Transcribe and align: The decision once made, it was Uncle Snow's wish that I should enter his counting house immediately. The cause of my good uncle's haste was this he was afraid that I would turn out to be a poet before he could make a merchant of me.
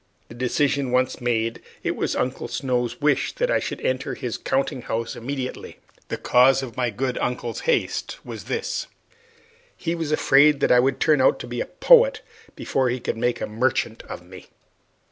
The 0.29 0.33
decision 0.33 0.89
once 0.89 1.21
made, 1.21 1.61
it 1.83 1.95
was 1.95 2.15
Uncle 2.15 2.47
Snow's 2.47 2.99
wish 3.01 3.33
that 3.33 3.51
I 3.51 3.59
should 3.59 3.79
enter 3.81 4.15
his 4.15 4.35
counting 4.35 4.81
house 4.81 5.15
immediately. 5.15 5.77
The 6.07 6.17
cause 6.17 6.63
of 6.63 6.75
my 6.75 6.89
good 6.89 7.19
uncle's 7.19 7.59
haste 7.69 8.17
was 8.25 8.45
this 8.45 8.87
he 9.77 9.93
was 9.93 10.11
afraid 10.11 10.59
that 10.61 10.71
I 10.71 10.79
would 10.79 10.99
turn 10.99 11.21
out 11.21 11.37
to 11.41 11.47
be 11.47 11.61
a 11.61 11.67
poet 11.67 12.21
before 12.55 12.89
he 12.89 12.99
could 12.99 13.15
make 13.15 13.41
a 13.41 13.45
merchant 13.45 14.01
of 14.09 14.23
me. 14.25 14.47